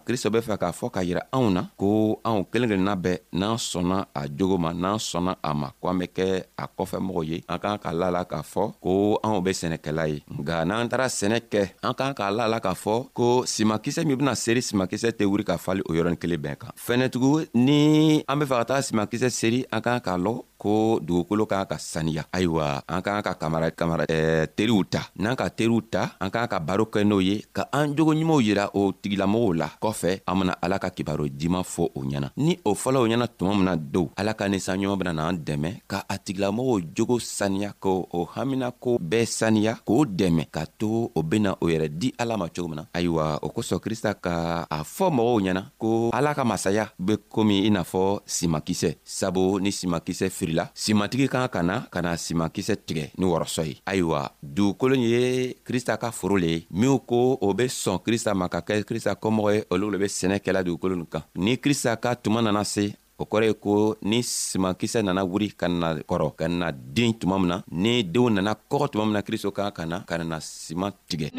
kristo 0.07 0.31
be 0.31 0.39
fɛ 0.43 0.57
k'a 0.61 0.73
fɔ 0.73 0.91
k'a 0.95 1.05
yira 1.05 1.23
anw 1.37 1.49
na 1.51 1.63
ko 1.79 2.21
anw 2.29 2.45
kelen 2.53 2.69
kelenna 2.71 2.95
bɛɛ 3.05 3.19
n'an 3.33 3.57
sɔnna 3.59 3.99
a 4.15 4.23
jogo 4.39 4.59
ma 4.59 4.73
n'an 4.73 4.99
sɔnna 4.99 5.37
a 5.43 5.55
ma 5.55 5.69
ko 5.81 5.89
an 5.89 5.99
be 5.99 6.07
kɛ 6.07 6.27
a 6.59 6.67
kɔfɛmɔgɔw 6.77 7.25
ye 7.29 7.45
an 7.49 7.59
k'an 7.59 7.79
k'a 7.83 7.93
la 7.93 8.09
la 8.11 8.25
k'a 8.25 8.43
fɔ 8.43 8.65
ko 8.81 9.19
anw 9.23 9.41
be 9.45 9.51
sɛnɛkɛla 9.51 10.05
ye 10.13 10.23
nga 10.41 10.65
n'an 10.65 10.89
taara 10.89 11.07
sɛnɛ 11.07 11.41
kɛ 11.53 11.63
an 11.83 11.95
k'an 11.95 12.15
k'a 12.15 12.31
la 12.37 12.47
la 12.49 12.61
k'a 12.61 12.75
fɔ 12.85 13.09
ko 13.15 13.43
simakisɛ 13.47 14.05
min 14.05 14.17
bena 14.19 14.35
seri 14.37 14.61
simakisɛ 14.61 15.13
tɛ 15.19 15.25
wuri 15.27 15.45
ka 15.45 15.57
fali 15.59 15.83
o 15.89 15.93
yɔrɔnin 15.95 16.19
kelen 16.19 16.39
bɛn 16.41 16.57
kan 16.59 16.73
fɛnɛtugun 16.87 17.47
ni 17.55 18.25
an 18.29 18.39
be 18.39 18.45
fɛ 18.47 18.57
ka 18.61 18.65
taga 18.75 18.83
simakisɛ 18.83 19.29
seri 19.33 19.65
an 19.73 19.81
k'an 19.83 20.01
k'a 20.03 20.17
lɔn 20.21 20.43
ko 20.63 21.03
dugukolo 21.03 21.43
kan 21.51 21.67
ka 21.67 21.75
saniya 21.75 22.23
ayiwa 22.31 22.87
an 22.87 23.03
kan 23.03 23.19
ka 23.27 23.35
kamara 23.35 23.67
kamara 23.75 24.07
eh, 24.07 24.47
teriw 24.47 24.87
ta 24.87 25.11
n'an 25.19 25.35
ka 25.35 25.51
teriw 25.51 25.83
ta 25.91 26.15
an 26.23 26.31
kan 26.31 26.47
ka 26.47 26.63
baro 26.63 26.87
kɛ 26.87 27.03
n'o 27.03 27.19
ye 27.19 27.43
ka 27.51 27.67
an 27.75 27.99
jogo 27.99 28.15
ɲumanw 28.15 28.39
yira 28.39 28.71
o 28.79 28.95
tigilamɔgɔw 28.95 29.53
la 29.59 29.67
kɔfɛ 29.83 30.23
an 30.23 30.37
bena 30.39 30.55
ala 30.63 30.79
ka 30.79 30.95
kibaro 30.95 31.27
diman 31.27 31.67
fɔ 31.67 31.85
o 31.99 32.01
ɲɛna 32.07 32.29
ni 32.39 32.55
o 32.63 32.79
fɔla 32.79 33.03
o 33.03 33.11
ɲɛna 33.11 33.27
tuma 33.35 33.59
min 33.59 33.65
na 33.67 33.75
dow 33.75 34.07
ala 34.15 34.39
ka 34.39 34.47
ninsanɲɔgɔn 34.47 34.99
bena 35.03 35.13
n'an 35.19 35.43
dɛmɛ 35.43 35.71
ka 35.91 36.05
a 36.07 36.15
tigilamɔgɔw 36.23 36.79
jogo 36.95 37.19
saniya 37.19 37.75
ko 37.83 38.07
o 38.15 38.21
haminako 38.31 39.03
bɛɛ 39.03 39.27
saniya 39.27 39.75
k'o 39.83 40.07
dɛmɛ 40.07 40.47
ka 40.55 40.63
to 40.79 41.11
o 41.15 41.23
bena 41.27 41.57
o 41.59 41.67
yɛrɛ 41.67 41.91
di 41.91 42.15
ala 42.15 42.39
ma 42.39 42.47
cogo 42.47 42.71
min 42.71 42.87
na 42.87 42.89
ayiwa 42.95 43.43
o 43.43 43.51
kosɔn 43.51 43.83
krista 43.83 44.15
ka 44.15 44.67
a 44.71 44.79
fɔ 44.87 45.11
mɔgɔw 45.11 45.39
ɲɛna 45.43 45.63
ko 45.75 46.15
ala 46.15 46.35
ka 46.39 46.45
masaya 46.47 46.87
be 47.03 47.19
komi 47.27 47.67
i 47.67 47.71
n'a 47.75 47.83
fɔ 47.83 48.23
simakisɛ 48.27 48.95
sabu 49.03 49.59
ni 49.59 49.75
simakisɛ 49.75 50.31
firi 50.31 50.51
wulila 50.53 50.71
simatigi 50.75 51.29
kan 51.29 51.49
ka 51.49 51.63
na 51.63 51.85
ka 51.91 52.03
na 52.03 52.17
simankisɛ 52.17 52.77
tigɛ 52.87 53.11
ni 53.19 53.25
wɔrɔsɔ 53.27 53.65
ye 53.67 53.77
ayiwa 53.87 54.31
dugukolo 54.43 54.95
ye 54.97 55.55
krista 55.65 55.97
ka 55.99 56.11
foro 56.13 56.37
le 56.37 56.47
ye 56.47 56.67
minw 56.71 56.99
ko 57.07 57.39
o 57.41 57.55
be 57.55 57.65
sɔn 57.67 57.99
krista 58.05 58.35
ma 58.35 58.49
ka 58.49 58.61
kɛ 58.61 58.85
krista 58.85 59.15
kɔmɔgɔ 59.15 59.55
ye 59.55 59.63
olu 59.71 59.91
le 59.91 59.99
be 59.99 60.07
sɛnɛ 60.07 60.41
kɛla 60.45 60.65
dugukolo 60.65 60.95
nin 60.97 61.07
kan 61.11 61.23
ni 61.37 61.57
krista 61.57 61.97
ka 61.97 62.15
tuma 62.15 62.43
nana 62.43 62.65
se 62.65 62.95
o 63.19 63.25
kɔrɔ 63.25 63.45
ye 63.47 63.55
ko 63.55 63.97
ni 64.03 64.23
simankisɛ 64.23 65.03
nana 65.05 65.25
wuri 65.25 65.49
ka 65.57 65.69
na 65.69 65.95
kɔrɔ 65.95 66.37
ka 66.37 66.49
na 66.49 66.71
den 66.73 67.15
tuma 67.15 67.39
min 67.39 67.49
na 67.49 67.63
ni 67.71 68.03
denw 68.05 68.29
nana 68.31 68.55
kɔgɔ 68.71 68.91
tuma 68.93 69.05
min 69.05 69.15
na 69.15 69.23
kristo 69.23 69.51
kan 69.53 69.73
ka 69.73 69.85
na 69.87 70.01
ka 70.09 70.17
nana 70.19 70.41
siman 70.41 70.93
tigɛ 71.09 71.31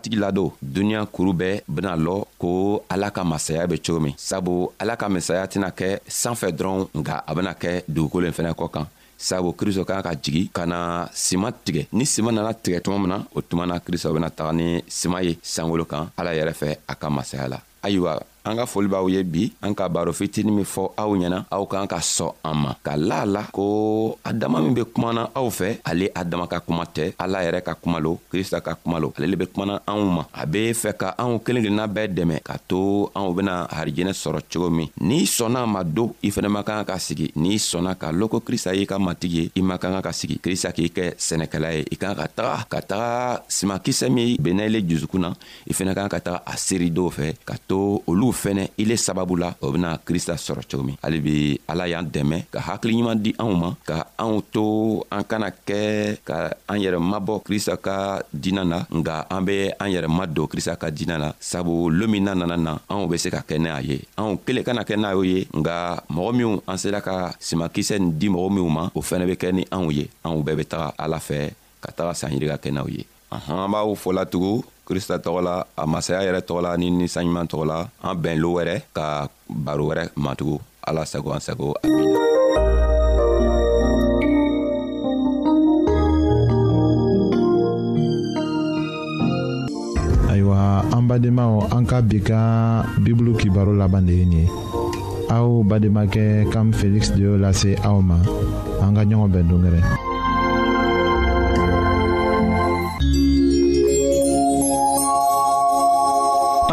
wagati 0.00 0.16
ladon 0.16 0.50
duniɲa 0.64 1.06
kuru 1.12 1.32
bɛɛ 1.32 1.60
bena 1.68 1.92
lɔ 1.96 2.24
ko 2.40 2.80
ala 2.88 3.10
ka 3.10 3.24
masaya 3.24 3.66
be 3.68 3.76
cogo 3.78 4.00
min 4.00 4.14
sabu 4.16 4.70
ala 4.80 4.96
ka 4.96 5.08
masaya 5.08 5.44
tɛna 5.46 5.68
kɛ 5.76 6.00
sanfɛ 6.08 6.48
dɔrɔn 6.56 6.88
nga 6.98 7.20
a 7.26 7.34
bena 7.34 7.52
kɛ 7.54 7.84
dugukolo 7.88 8.24
yen 8.26 8.32
fɛnɛ 8.34 8.54
kɔ 8.56 8.70
kan 8.72 8.86
sabu 9.18 9.52
kristo 9.52 9.84
kan 9.84 10.02
ka 10.02 10.14
jigi 10.14 10.48
ka 10.52 10.64
na 10.66 11.04
siman 11.12 11.52
tigɛ 11.64 11.86
ni 11.92 12.04
siman 12.04 12.32
nana 12.34 12.52
tigɛ 12.54 12.80
tuma 12.82 12.98
min 12.98 13.08
na 13.08 13.20
o 13.36 13.40
tuma 13.42 13.66
na 13.66 13.78
kristo 13.80 14.12
bena 14.14 14.30
taga 14.30 14.52
ni 14.54 14.80
siman 14.88 15.24
ye 15.24 15.36
sankolo 15.42 15.84
kan 15.84 16.08
ala 16.16 16.32
yɛrɛ 16.32 16.52
fɛ 16.56 16.76
a 16.88 16.94
ka 16.94 17.10
masaya 17.10 17.48
la 17.48 17.58
ayiwa 17.84 18.20
an 18.44 18.56
ka 18.58 18.64
foli 18.68 18.88
b'aw 18.90 19.04
ye 19.12 19.20
bi 19.24 19.44
an 19.64 19.74
ka 19.76 19.88
baro 19.92 20.12
fitini 20.16 20.50
min 20.52 20.64
fɔ 20.64 20.84
aw 21.02 21.10
ɲɛna 21.20 21.38
aw 21.54 21.64
kan 21.70 21.86
ka 21.90 22.00
sɔn 22.00 22.32
an 22.48 22.56
ma 22.56 22.72
ka 22.84 22.96
la 22.96 23.20
a 23.24 23.26
la 23.26 23.42
ko 23.52 24.16
adama 24.24 24.60
min 24.64 24.74
be 24.76 24.84
kumana 24.84 25.28
aw 25.36 25.48
fɛ 25.48 25.76
ale 25.84 26.08
adama 26.14 26.48
ka 26.48 26.60
kuma 26.64 26.84
tɛ 26.84 27.12
ala 27.18 27.44
yɛrɛ 27.44 27.60
ka 27.62 27.74
kuma 27.76 27.98
lo 28.00 28.18
krista 28.32 28.60
ka 28.64 28.74
kuma 28.80 28.98
lo 29.00 29.12
ale 29.18 29.26
le 29.28 29.36
be 29.36 29.46
kumana 29.46 29.80
anw 29.86 30.04
ma 30.16 30.22
a 30.32 30.46
be 30.46 30.72
fɛ 30.72 30.96
ka 30.96 31.08
anw 31.20 31.38
kelen 31.44 31.62
kelenna 31.64 31.86
bɛɛ 31.88 32.08
dɛmɛ 32.16 32.36
ka 32.42 32.56
to 32.68 33.10
anw 33.14 33.28
bena 33.36 33.68
harijɛnɛ 33.68 34.12
sɔrɔ 34.16 34.40
cogo 34.48 34.70
min 34.70 34.88
n'i 35.00 35.24
sɔnna 35.26 35.68
ma 35.68 35.82
do 35.84 36.14
i 36.22 36.30
fɛnɛ 36.30 36.48
man 36.50 36.64
kan 36.64 36.84
ka 36.84 36.96
sigi 36.98 37.28
n'i 37.36 37.60
sɔnna 37.60 37.94
ka 38.00 38.08
lɔn 38.12 38.28
ko 38.28 38.40
krista 38.40 38.72
y'i 38.74 38.86
ka 38.86 38.96
matigi 38.98 39.28
ye 39.30 39.44
i 39.56 39.60
man 39.60 39.78
kan 39.78 39.92
ka 40.00 40.00
ka 40.08 40.12
sigi 40.12 40.40
krista 40.40 40.72
k'i 40.72 40.88
kɛ 40.88 41.12
sɛnɛkɛla 41.16 41.70
ye 41.76 41.84
i 41.92 41.96
kan 41.96 42.16
ka 42.16 42.24
taga 42.26 42.64
ka 42.72 42.80
taga 42.80 43.42
simakisɛ 43.48 44.08
min 44.08 44.36
bennɛ 44.40 44.64
ile 44.66 44.80
jusukun 44.88 45.20
na 45.20 45.30
i 45.68 45.72
fɛnɛ 45.76 45.92
kan 45.94 46.08
ka 46.08 46.18
taga 46.20 46.40
a 46.48 46.56
seeri 46.56 46.88
dɔw 46.90 47.08
fɛ 47.12 47.36
ka 47.44 47.56
to 47.68 48.00
olu 48.08 48.29
n'u 48.30 48.36
fɛnɛ 48.42 48.64
i 48.78 48.84
le 48.84 48.96
sababu 48.96 49.34
la 49.36 49.54
o 49.60 49.70
bena 49.72 49.98
krista 50.06 50.34
sɔrɔ 50.34 50.62
cogo 50.70 50.84
min 50.84 50.96
hali 51.02 51.18
bi 51.20 51.58
ala 51.66 51.88
y'an 51.88 52.06
dɛmɛ 52.14 52.44
ka 52.54 52.60
hakiliɲuman 52.60 53.16
di 53.18 53.34
anw 53.42 53.54
ma 53.58 53.74
ka 53.84 54.06
anw 54.22 54.38
to 54.54 55.02
an 55.10 55.22
kana 55.26 55.50
kɛ 55.50 56.14
ka 56.24 56.50
an 56.70 56.78
yɛrɛ 56.78 56.98
mabɔ 57.02 57.40
krista 57.46 57.74
ka 57.76 58.22
dina 58.32 58.62
na 58.64 58.86
nga 58.98 59.26
an 59.30 59.40
be 59.44 59.72
an 59.80 59.90
yɛrɛ 59.90 60.06
madon 60.08 60.46
krista 60.46 60.76
ka 60.78 60.90
dina 60.90 61.18
na 61.18 61.32
sabu 61.40 61.90
loo 61.90 62.06
min 62.08 62.20
na 62.22 62.34
nana 62.34 62.56
na 62.56 62.78
anw 62.88 63.08
be 63.10 63.16
se 63.18 63.30
ka 63.30 63.42
kɛ 63.48 63.58
n'a 63.58 63.80
ye 63.82 63.98
anw 64.16 64.38
kelen 64.46 64.62
kana 64.64 64.82
kɛ 64.84 64.94
n'a 64.96 65.10
ye 65.26 65.48
nga 65.52 65.98
mɔgɔ 66.08 66.30
minw 66.38 66.62
an 66.70 66.76
sela 66.78 67.00
ka 67.02 67.32
simakisɛ 67.42 67.98
nin 67.98 68.12
di 68.14 68.28
mɔgɔ 68.30 68.48
minw 68.54 68.68
ma 68.70 68.86
o 68.94 69.00
fɛnɛ 69.02 69.26
be 69.26 69.34
kɛ 69.34 69.50
ni 69.52 69.64
anw 69.74 69.90
ye 69.90 70.06
anw 70.22 70.38
bɛɛ 70.44 70.56
be 70.56 70.64
taga 70.70 70.94
ala 70.98 71.18
fɛ 71.18 71.50
ka 71.82 71.90
taga 71.96 72.14
sanyiri 72.14 72.46
ka 72.54 72.58
kɛ 72.62 72.70
n'aw 72.70 72.86
ye 72.88 73.02
anhan 73.30 73.58
an 73.66 73.70
b'aw 73.72 73.94
fɔla 73.98 74.22
tugun 74.26 74.62
krista 74.90 75.22
tɔgɔ 75.22 75.40
la 75.48 75.54
a 75.80 75.86
masaya 75.86 76.26
yɛrɛ 76.26 76.40
tɔgɔ 76.48 76.60
la 76.66 76.74
ni 76.76 76.86
ninsanɲuman 76.90 77.46
tɔgɔ 77.50 77.64
la 77.72 77.78
an 78.08 78.16
bɛn 78.22 78.36
loo 78.42 78.54
wɛrɛ 78.58 78.74
ka 78.96 79.04
baro 79.48 79.84
wɛrɛ 79.88 80.02
matugu 80.18 80.56
ala 80.88 81.06
sago 81.06 81.28
an 81.32 81.40
sago 81.46 81.66
amina 81.84 82.18
ayiwa 90.34 90.58
an 90.96 91.02
badenmaw 91.08 91.54
an 91.76 91.84
ka 91.90 92.02
bi 92.02 92.18
ka 92.28 92.38
bibulu 93.06 93.32
kibaro 93.40 93.72
laban 93.80 94.06
de 94.08 94.12
ye 94.20 94.24
nin 94.26 94.38
ye 94.42 94.50
aw 95.30 95.62
bademakɛ 95.68 96.50
kam 96.52 96.72
feliksi 96.74 97.12
de 97.16 97.22
y'o 97.26 97.36
lase 97.44 97.70
aw 97.88 97.98
ma 98.08 98.16
an 98.82 98.94
ka 98.98 99.02
ɲɔgɔn 99.08 99.30
bɛn 99.34 99.46
dongɛrɛ 99.50 99.80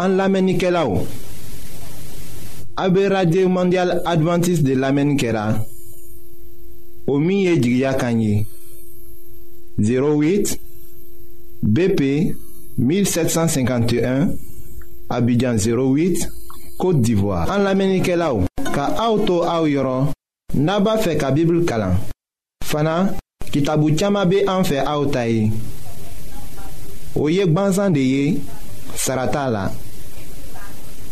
An 0.08 0.16
lamenike 0.16 0.70
la 0.70 0.86
ou 0.86 1.04
A 2.80 2.88
be 2.88 3.02
radye 3.12 3.42
ou 3.44 3.50
mondial 3.52 3.90
Adventist 4.06 4.62
de 4.64 4.72
lamenike 4.72 5.32
la 5.34 5.42
Ou 7.10 7.18
miye 7.20 7.56
jigya 7.60 7.92
kanyi 7.98 8.46
08 9.88 10.54
BP 11.62 12.00
1751 12.78 14.30
Abidjan 15.10 15.60
08 15.60 16.24
Kote 16.78 17.02
Divoa 17.02 17.42
An 17.52 17.66
lamenike 17.68 18.16
la 18.16 18.30
ou 18.32 18.48
Ka 18.72 18.86
a 18.96 19.10
ou 19.12 19.20
tou 19.28 19.44
a 19.44 19.58
ou 19.60 19.68
yoron 19.68 20.08
Naba 20.54 20.96
fe 21.04 21.18
ka 21.20 21.34
bibl 21.36 21.66
kalan 21.68 21.98
Fana 22.64 22.94
ki 23.52 23.60
tabou 23.68 23.92
tsyama 23.92 24.24
be 24.30 24.40
an 24.48 24.64
fe 24.64 24.80
a 24.80 24.94
ou 25.02 25.12
tayi 25.12 25.50
Ou 27.18 27.28
yek 27.34 27.52
ban 27.52 27.74
zan 27.76 27.92
de 27.92 28.06
ye 28.06 28.24
Sarata 28.96 29.44
la 29.52 29.66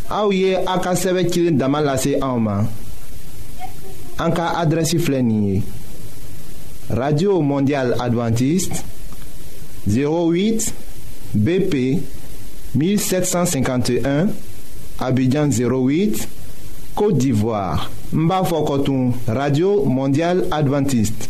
aw 0.09 0.29
ye 0.31 0.55
a 0.55 0.79
ka 0.79 0.93
sɛbɛ 0.95 1.51
dama 1.51 1.97
an 4.19 5.63
radio 6.97 7.41
mondial 7.41 7.93
adventiste 7.99 8.81
08 9.87 10.73
bp 11.35 12.01
1751 12.75 14.27
abidjan 14.99 15.49
08 15.51 16.27
côte 16.95 17.17
d'ivoire 17.17 17.89
n 18.13 18.27
b'a 18.27 18.41
radio 19.27 19.83
mondial 19.85 20.45
adventiste 20.51 21.27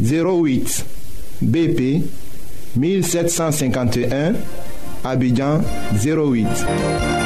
08 0.00 0.84
bp 1.42 2.02
1751 2.76 4.32
abidjan 5.04 5.60
08 6.02 7.25